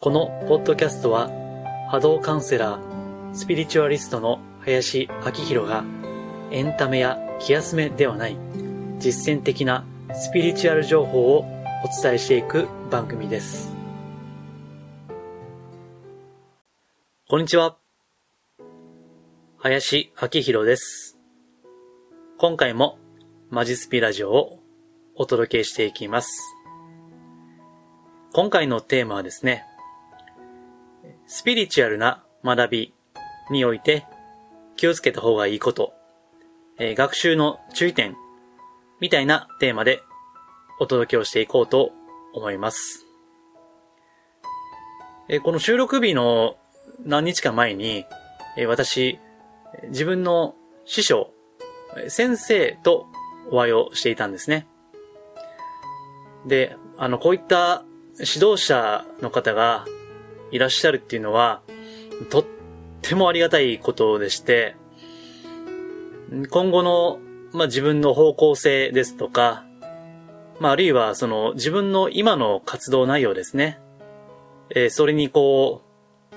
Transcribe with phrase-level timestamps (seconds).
[0.00, 1.28] このポッドキャストは
[1.90, 5.84] 波動カウンセラー、スピリチュアリストの林明宏が
[6.52, 8.36] エンタメや気休めではない
[9.00, 9.84] 実践的な
[10.14, 11.44] スピリチュアル情報をお
[12.00, 13.74] 伝えしていく番組です。
[17.28, 17.76] こんにちは。
[19.56, 21.18] 林明宏です。
[22.38, 23.00] 今回も
[23.50, 24.60] マジスピラジオを
[25.16, 26.56] お届けしていきます。
[28.32, 29.64] 今回のテーマはですね、
[31.30, 32.94] スピリチュアルな学び
[33.50, 34.06] において
[34.76, 35.92] 気をつけた方がいいこと、
[36.78, 38.16] えー、学習の注意点
[38.98, 40.00] みたいなテーマで
[40.80, 41.92] お届けをしていこうと
[42.32, 43.04] 思います。
[45.28, 46.56] えー、この収録日の
[47.04, 48.06] 何日か前に、
[48.56, 49.20] えー、私、
[49.88, 50.54] 自分の
[50.86, 51.30] 師匠、
[52.08, 53.06] 先生と
[53.50, 54.66] お会いをしていたんですね。
[56.46, 59.84] で、あの、こういった指導者の方が
[60.50, 61.62] いらっしゃるっていうのは、
[62.30, 62.44] とっ
[63.02, 64.76] てもありがたいことでして、
[66.50, 67.18] 今後の、
[67.52, 69.64] まあ、自分の方向性ですとか、
[70.60, 73.78] まあ、あるいはその自分の今の活動内容ですね。
[74.70, 75.82] えー、それにこ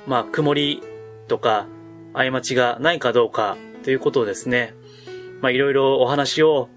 [0.05, 0.81] う、まあ、曇り
[1.27, 1.67] とか、
[2.13, 4.73] 過ちがないかどうかということをですね、
[5.41, 6.69] まあ、いろいろお話を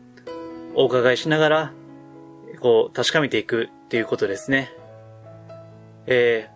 [0.75, 1.73] お伺いしながら、
[2.61, 4.73] こう、確かめていくっていうことですね。
[6.07, 6.49] え、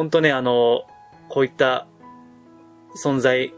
[0.00, 0.86] 本当ね、あの、
[1.28, 1.86] こういった
[3.04, 3.52] 存在、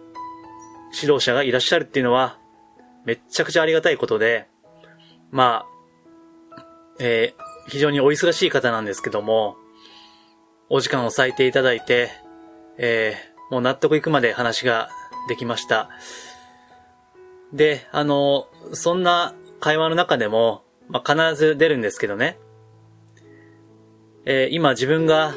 [0.93, 2.37] 指導者がいらっしゃるっていうのは、
[3.05, 4.49] めっちゃくちゃありがたいことで、
[5.31, 5.67] ま
[6.57, 6.65] あ、
[6.99, 9.55] えー、非常にお忙しい方なんですけども、
[10.69, 12.11] お時間を割いていただいて、
[12.77, 14.91] えー、もう納得いくまで話が
[15.29, 15.91] できました。
[17.53, 22.37] で、あの、そんな会話の中でも、まあ、必ず出るんですけどね。
[24.25, 25.37] えー、今自分が、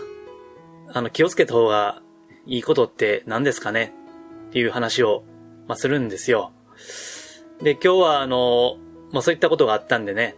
[0.94, 2.02] あの、気をつけた方が
[2.45, 3.94] いいことって何ですかね
[4.50, 5.23] っていう話を、
[5.67, 6.52] まあ、するんですよ。
[7.61, 8.77] で、今日はあの、
[9.11, 10.36] まあ、そういったことがあったんでね、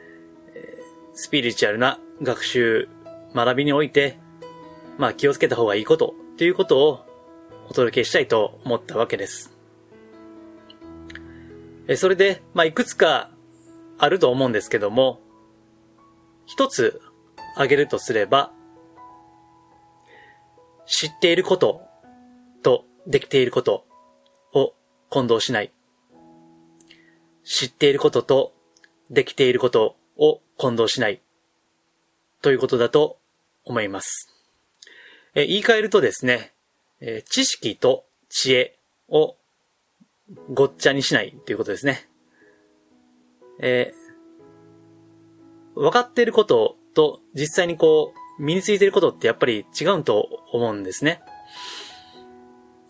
[1.13, 2.87] スピリチュアルな学習、
[3.33, 4.19] 学びにおいて、
[4.97, 7.05] まあ、気をつけた方がいいことっていうことを
[7.69, 9.57] お届けしたいと思ったわけです。
[11.87, 13.31] え、それで、まあ、いくつか
[13.97, 15.19] あると思うんですけども、
[16.45, 17.01] 一つ
[17.55, 18.51] 挙げるとすれば、
[20.87, 21.81] 知っていること
[22.63, 23.85] とできていること
[24.53, 24.73] を
[25.09, 25.71] 混同しない。
[27.43, 28.53] 知っていることと
[29.09, 31.21] できていることを混同しない。
[32.41, 33.17] ということだと
[33.65, 34.29] 思います。
[35.35, 36.53] え言い換えるとですね、
[37.01, 38.77] え知識と知恵
[39.09, 39.35] を
[40.53, 42.09] ごっちゃにしないということですね。
[43.59, 51.21] えー、分かっていることと実際にこう、身についてることってやっぱり違うと思うんですね。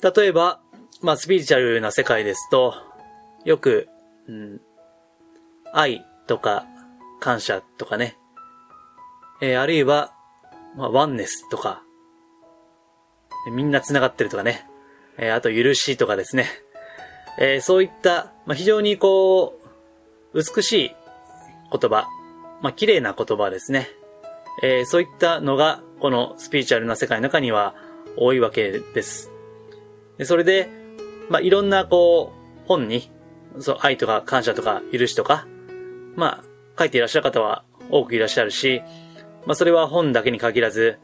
[0.02, 0.60] 例えば、
[1.02, 2.74] まあ、スピリチュアルな世界ですと、
[3.46, 3.88] よく、
[4.28, 4.62] うん、
[5.74, 6.66] 愛とか
[7.20, 8.18] 感謝とかね、
[9.42, 10.14] えー、あるいは、
[10.76, 11.84] まあ、ワンネスとか、
[13.52, 14.68] みんな繋がってるとかね、
[15.18, 16.48] えー、あと許しとかですね、
[17.40, 19.60] えー、そういった、まあ、非常にこ
[20.34, 20.96] う、美しい
[21.72, 22.08] 言葉、
[22.62, 23.90] まあ、綺麗な言葉ですね。
[24.62, 27.76] えー、そういったのが、このスピリチュアルな世界の中には
[28.16, 29.32] 多いわけです。
[30.18, 30.70] でそれで、
[31.30, 33.12] まあ、いろんな、こう、本に、
[33.60, 35.48] そう、愛とか感謝とか許しとか、
[36.16, 36.44] まあ、
[36.78, 38.82] 書いていらっしゃる方は多くいらっしゃるし、
[39.46, 41.00] まあ、それは本だけに限らず、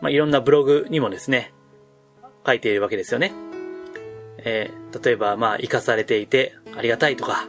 [0.00, 1.52] まあ、いろんなブログにもですね、
[2.46, 3.32] 書いているわけですよね。
[4.38, 7.48] えー、例えば、まあ、生かされていてありがたいとか、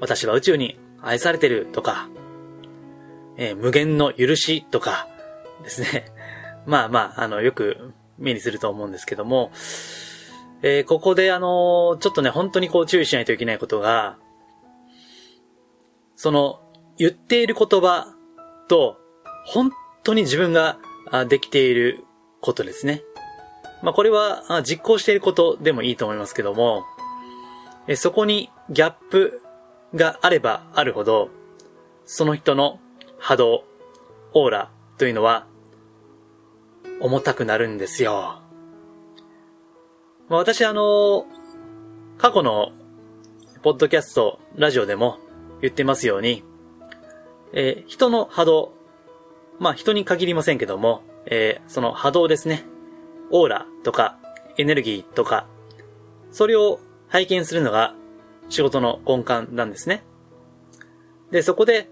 [0.00, 2.08] 私は宇宙に愛されてるとか、
[3.40, 5.08] えー、無限の許しとか
[5.64, 6.04] ですね。
[6.66, 9.50] まあまあ、あの、よく目にすると思うんですけども、
[10.62, 14.18] えー、ここであの、ちょっとね、本当にこう注意しないといけないことが、
[16.16, 16.60] その、
[16.98, 18.14] 言っている言葉
[18.68, 18.98] と、
[19.46, 19.72] 本
[20.02, 20.76] 当に自分が
[21.28, 22.04] できている
[22.42, 23.02] ことですね。
[23.82, 26.84] まあこれは実行していることでもいいと思いますけども、
[27.96, 29.40] そこにギャップ
[29.94, 31.30] があればあるほど、
[32.04, 32.78] その人の
[33.20, 33.64] 波動、
[34.32, 35.46] オーラというのは
[37.00, 38.40] 重たくなるんですよ。
[40.28, 41.26] まあ、私あの、
[42.18, 42.72] 過去の
[43.62, 45.18] ポッドキャスト、ラジオでも
[45.60, 46.42] 言ってますように、
[47.52, 48.72] えー、人の波動、
[49.58, 52.64] まあ人に限りませんけども、えー、その波動ですね。
[53.30, 54.18] オーラとか
[54.56, 55.46] エネルギーとか、
[56.32, 57.94] それを拝見するのが
[58.48, 60.04] 仕事の根幹なんですね。
[61.30, 61.90] で、そこで、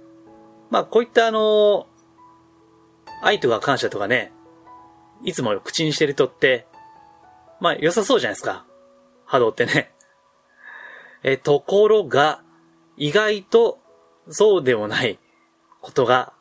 [0.70, 1.86] まあこういったあの、
[3.22, 4.32] 愛とか感謝とかね、
[5.24, 6.66] いつも口にしてる人って、
[7.60, 8.64] まあ良さそうじゃないですか。
[9.24, 9.92] 波動ってね。
[11.22, 12.42] え、ところが、
[12.96, 13.78] 意外と
[14.28, 15.18] そうでもない
[15.80, 16.32] ことが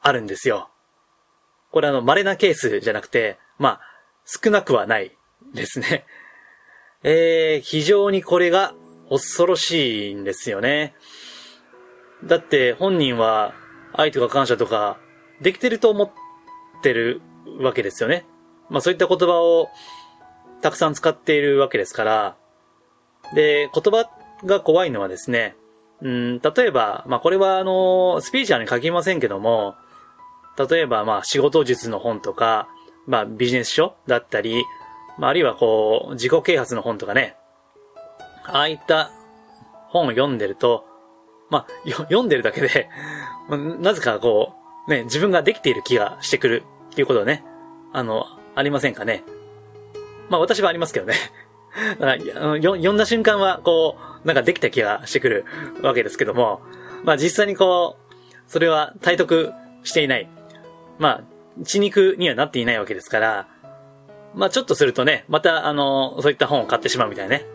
[0.00, 0.70] あるんですよ。
[1.70, 3.80] これあの、稀なケースじゃなくて、まあ、
[4.24, 5.16] 少なくはない
[5.54, 6.04] ですね。
[7.02, 8.74] えー、非常にこれが
[9.10, 10.94] 恐ろしいんですよね。
[12.24, 13.54] だって本人は
[13.92, 14.98] 愛とか感謝とか
[15.40, 16.10] できてると思っ
[16.82, 17.20] てる
[17.60, 18.26] わけですよね。
[18.70, 19.68] まあそういった言葉を
[20.60, 22.36] たくさん使っているわけですから。
[23.34, 24.10] で、言葉
[24.44, 25.54] が怖いのはですね、
[26.00, 29.74] うん、例えば、まあこれはあの、スピーチャーに書きませんけども、
[30.70, 32.68] 例えばまあ仕事術の本とか、
[33.06, 34.64] まあビジネス書だったり、
[35.18, 37.36] まああるいはこう、自己啓発の本とかね、
[38.44, 39.10] ああいった
[39.88, 40.84] 本を読んでると、
[41.50, 42.88] まあ、読んでるだけで
[43.56, 44.54] なぜかこ
[44.86, 46.62] う、ね、自分ができている気がしてくる
[46.92, 47.44] っていうことはね、
[47.92, 49.24] あの、ありませんかね。
[50.28, 51.14] まあ私はありますけどね。
[52.00, 55.44] 読んだ瞬間は、こう、なんかできた気がしてくる
[55.82, 56.60] わけですけども、
[57.04, 58.14] まあ実際にこう、
[58.46, 59.52] それは体得
[59.84, 60.28] していない。
[60.98, 61.22] まあ、
[61.64, 63.48] 血肉にはなっていないわけですから、
[64.34, 67.46] まあちょっとするとね、またあの、そういった本を買ってしまうみたいなね。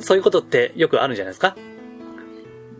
[0.00, 1.56] そういうことってよくあるんじゃないですか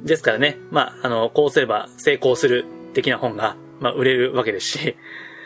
[0.06, 2.64] ですからね、まあ、あの、こうすれば成功する
[2.94, 4.96] 的な本が、まあ、売れるわけですし、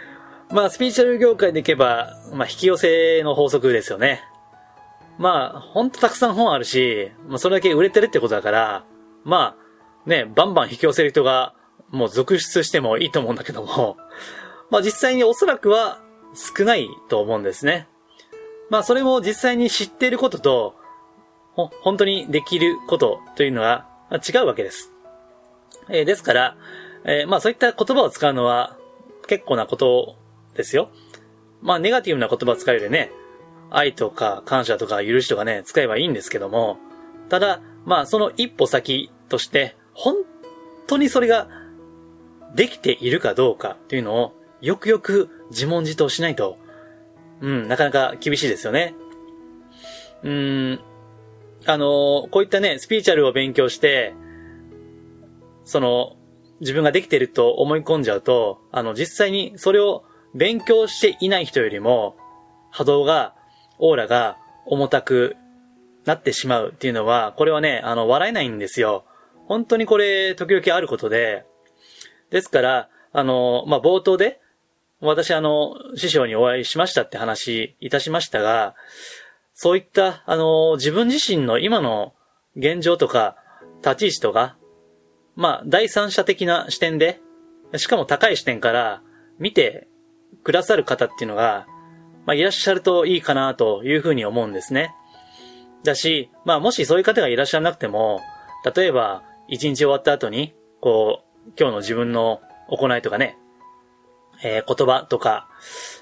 [0.52, 4.22] まあ、スピーチャル業界でいけば、まあ、引き寄せの法則ですよね。
[5.18, 8.84] まあ、ほんとたくさん本あるし、まあ、それだけ売れてるってことだから、
[9.24, 11.54] まあ、ね、バンバン引き寄せる人が、
[11.90, 13.96] もう続出してもいいと思うんだけども、
[14.70, 16.00] まあ実際におそらくは
[16.34, 17.88] 少ないと思うんですね。
[18.68, 20.74] まあそれも実際に知っていることと、
[21.54, 24.92] ほ、本当にできることというのは違うわけです。
[25.88, 26.56] えー、ですから、
[27.04, 28.76] えー、まあそういった言葉を使うのは
[29.26, 30.16] 結構なこと
[30.54, 30.90] ですよ。
[31.62, 33.10] まあネガティブな言葉を使うよりね、
[33.70, 36.78] 愛とか感謝とか許しとかね、使えばいいんですけども、
[37.28, 40.16] ただ、まあその一歩先として、本
[40.86, 41.48] 当にそれが
[42.54, 46.58] できているかどうかというのをよくよく自問自答しないと、
[47.40, 48.94] うん、なかなか厳しいですよね。
[50.22, 50.80] うん、
[51.66, 54.14] あの、こういったね、スピーチャルを勉強して、
[55.64, 56.16] その、
[56.60, 60.04] 自分ができてると思い込んじゃうと、あの、実際にそれを
[60.34, 62.16] 勉強していない人よりも、
[62.70, 63.34] 波動が、
[63.78, 64.36] オーラが
[64.66, 65.36] 重たく
[66.04, 69.04] なってしまうっていうのは、これはね、あの、笑えないんですよ。
[69.46, 71.44] 本当にこれ、時々あることで、
[72.30, 74.40] ですから、あの、まあ、冒頭で、
[75.00, 78.74] 私あの、師匠にお会いしましたって話いたしましたが、
[79.62, 82.14] そういった、あの、自分自身の今の
[82.56, 83.36] 現状とか、
[83.84, 84.56] 立ち位置とか、
[85.36, 87.20] まあ、第三者的な視点で、
[87.76, 89.02] しかも高い視点から
[89.38, 89.86] 見て
[90.44, 91.66] くださる方っていうのが、
[92.24, 94.94] まあ、いらっしゃるといいかなというふうに思うんですね。
[95.84, 98.22] だし、まあ、もしそういう方がいらっしゃらなくても、
[98.74, 102.40] 例えば、一日終わった後に、こう、今日の自分の
[102.70, 103.36] 行いとかね、
[104.42, 105.50] えー、言葉とか、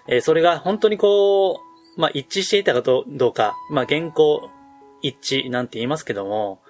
[0.06, 1.67] えー、それが本当にこう、
[1.98, 4.48] まあ、一致していたかどうか、まあ、原稿
[5.02, 6.60] 一致なんて言いますけども、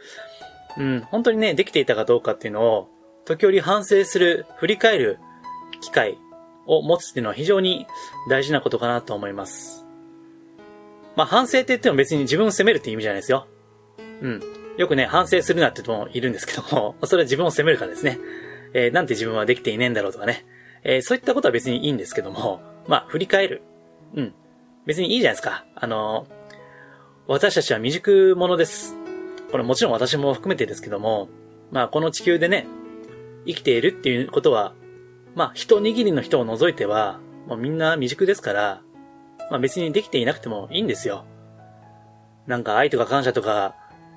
[0.79, 2.89] うん、本当にね、できていたかどうかっていうのを、
[3.27, 5.19] 時折反省する、振り返る
[5.83, 6.19] 機会
[6.67, 7.87] を持つっていうのは非常に
[8.31, 9.87] 大事なことかなと思います。
[11.15, 13.47] まあ、反省って言っても別に自分を責めるって意味じゃないですよ。
[14.23, 14.41] うん。
[14.79, 18.19] よくね、反省するなって人もいるんですけども、 それは自分を責めるからですね。
[18.73, 20.47] えー、なんて自分はできていねえんだろうとかね。
[20.85, 23.63] えー、そういったことは別にいいんですけども、まあ、振り返る。
[24.15, 24.35] うん。
[24.89, 25.67] 別にいいじゃないですか。
[25.75, 26.27] あの、
[27.27, 28.97] 私たちは未熟者です。
[29.51, 31.29] これもちろん私も含めてですけども、
[31.71, 32.67] まあこの地球でね、
[33.47, 34.73] 生きているっていうことは、
[35.35, 38.81] まあ一握りの人を除いては、もうみんな未熟ですから、
[39.51, 41.27] まあ別にできていなくてもいいんですよ。
[42.47, 43.77] なんか愛とか感謝とか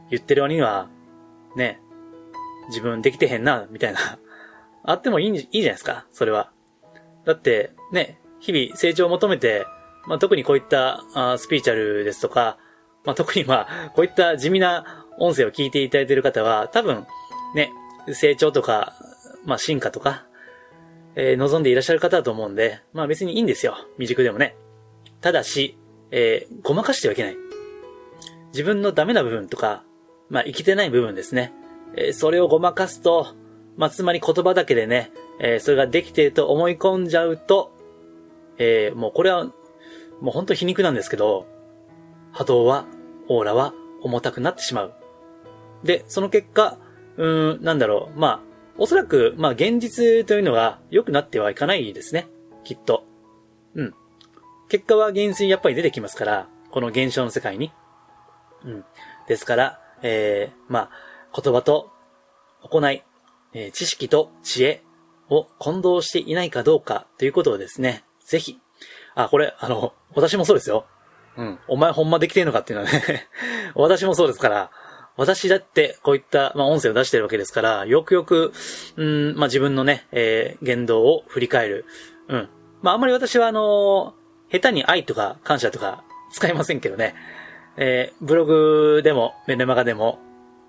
[0.09, 0.87] 言ってる割には、
[1.57, 1.81] ね、
[2.69, 3.99] 自分できてへんな、みたいな、
[4.85, 6.49] あってもいいいいじゃないですか、それは。
[7.25, 9.65] だって、ね、日々成長を求めて
[10.07, 12.57] まあ、特にこういったあスピーチャルですとか、
[13.05, 17.05] まあ、特にまあ、こういった地味な音声を聞いていただいている方は、多分、
[17.55, 17.71] ね、
[18.13, 18.93] 成長とか、
[19.45, 20.25] まあ、進化とか、
[21.15, 23.75] えー、望んでいらっしゃる方だと思うんで、まあ別にいいんですよ。
[23.95, 24.55] 未熟でもね。
[25.19, 25.77] ただし、
[26.11, 27.37] えー、ごまかしてはいけない。
[28.53, 29.83] 自分のダメな部分とか、
[30.29, 31.53] まあ生きてない部分ですね。
[31.95, 33.27] えー、それをごまかすと、
[33.75, 37.71] まあつまり言葉だけでね、えー、それができていると思い込んじゃうと、
[38.57, 39.51] えー、もうこれは
[40.21, 41.47] もうほんと皮肉なんですけど、
[42.31, 42.85] 波動は、
[43.27, 44.93] オーラは重たくなってしまう。
[45.83, 46.77] で、その結果、
[47.17, 52.27] うーん、なんだろう、まあ、おそらく、まあ現実というのが良くなってはいかないですね。
[52.63, 53.03] きっと。
[53.75, 53.93] うん。
[54.69, 57.71] 結果は現実にやっぱり出てきますから、この現象の世界に。
[58.63, 58.85] うん。
[59.27, 61.91] ですから、えー、まあ、言葉と
[62.61, 63.03] 行い、
[63.53, 64.83] えー、知識と知恵
[65.29, 68.59] を混同していないかどうかということをですね、ぜひ、
[69.15, 70.85] あ、これ、あの、私もそうですよ。
[71.37, 71.59] うん。
[71.67, 73.27] お前ほんまできてんのかっていうのはね
[73.75, 74.71] 私もそうですから、
[75.17, 78.53] 私だってこういった、まあ、音声を出してるわけですから、よくよく、
[78.95, 81.85] うん、まあ、自分のね、えー、言動を振り返る。
[82.27, 82.49] うん。
[82.81, 87.15] まあ、あんまり私はあのー、下手に愛とか感謝とか使いませんけどね。
[87.77, 90.19] えー、ブログでも、メルマガでも、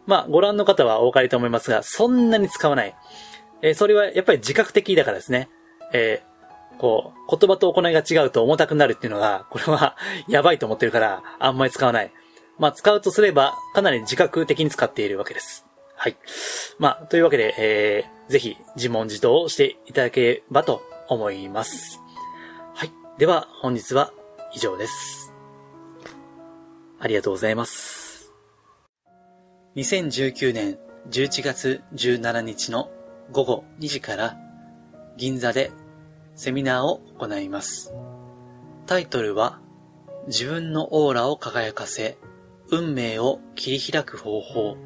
[0.06, 2.94] まあ、ご覧の方はお分かりと思いますが、そんなに使わない。
[3.62, 5.48] えー、それはやっぱり自覚的だからですね。
[5.92, 6.31] えー、
[6.78, 9.96] こう、言葉と行いが違うと重たくなるっていうのが、これは
[10.28, 12.12] やばいと思ってるから、あんまり使わない。
[12.58, 15.66] まあ、使うとすれば、かなり自覚的に使っているわけです。
[15.96, 16.16] はい。
[16.78, 22.00] まあ、というわけで、えー、ぜひ自問自答をしていただければと思います。
[22.74, 22.90] はい。
[23.18, 24.12] では、本日は
[24.54, 25.32] 以上です。
[26.98, 28.32] ありがとうございます。
[29.76, 30.78] 2019年
[31.10, 32.90] 11月17日の
[33.32, 34.36] 午後2時から
[35.16, 35.72] 銀座で
[36.34, 37.92] セミナーを行います。
[38.86, 39.60] タイトルは
[40.26, 42.18] 自分のオーラを輝かせ
[42.70, 44.76] 運命を切り開く方法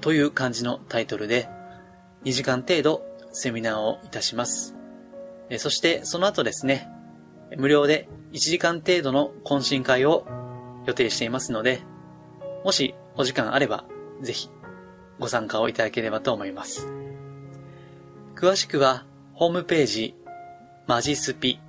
[0.00, 1.48] という感じのタイトルで
[2.24, 3.02] 2時間程度
[3.32, 4.74] セミナーをいたします。
[5.58, 6.88] そしてその後ですね、
[7.56, 10.26] 無料で1時間程度の懇親会を
[10.86, 11.80] 予定していますので、
[12.64, 13.84] もしお時間あれば
[14.20, 14.50] ぜひ
[15.18, 16.88] ご参加をいただければと思います。
[18.36, 20.14] 詳しくはホームページ
[20.90, 21.60] マジスピ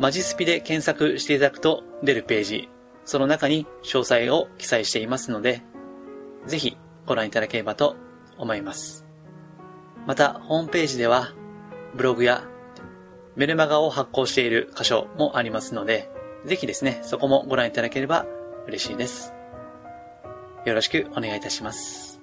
[0.00, 2.68] マジスピで検索していただくと出るページ
[3.04, 5.62] その中に詳細を記載していますので、
[6.44, 7.94] ぜひご覧いただければと
[8.36, 9.06] 思います。
[10.08, 11.34] また、ホームページでは、
[11.94, 12.42] ブログや
[13.36, 16.10] メルマガを発行している箇所もありますので、
[16.46, 18.26] ぜひですね、そこもご覧いただければ
[18.66, 19.32] 嬉しいです。
[20.66, 22.13] よろしくお願いいたします。